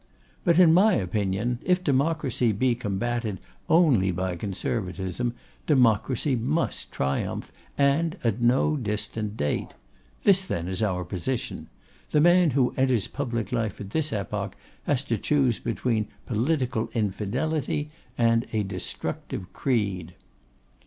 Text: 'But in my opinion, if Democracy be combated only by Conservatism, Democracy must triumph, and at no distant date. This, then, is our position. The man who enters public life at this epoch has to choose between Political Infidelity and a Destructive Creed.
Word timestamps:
'But 0.43 0.57
in 0.57 0.73
my 0.73 0.93
opinion, 0.95 1.59
if 1.61 1.83
Democracy 1.83 2.51
be 2.53 2.73
combated 2.73 3.37
only 3.69 4.09
by 4.11 4.35
Conservatism, 4.35 5.35
Democracy 5.67 6.35
must 6.35 6.91
triumph, 6.91 7.51
and 7.77 8.17
at 8.23 8.41
no 8.41 8.75
distant 8.75 9.37
date. 9.37 9.75
This, 10.23 10.43
then, 10.43 10.67
is 10.67 10.81
our 10.81 11.05
position. 11.05 11.67
The 12.09 12.19
man 12.19 12.49
who 12.57 12.73
enters 12.77 13.07
public 13.07 13.51
life 13.51 13.79
at 13.79 13.91
this 13.91 14.11
epoch 14.11 14.55
has 14.87 15.03
to 15.03 15.19
choose 15.19 15.59
between 15.59 16.07
Political 16.25 16.89
Infidelity 16.95 17.91
and 18.17 18.47
a 18.51 18.63
Destructive 18.63 19.53
Creed. 19.53 20.15